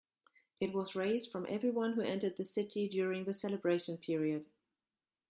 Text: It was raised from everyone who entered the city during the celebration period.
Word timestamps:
It 0.59 0.73
was 0.73 0.95
raised 0.95 1.31
from 1.31 1.45
everyone 1.47 1.93
who 1.93 2.01
entered 2.01 2.35
the 2.37 2.43
city 2.43 2.89
during 2.89 3.25
the 3.25 3.35
celebration 3.35 3.99
period. 3.99 4.47